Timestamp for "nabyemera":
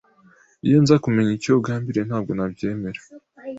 2.37-3.01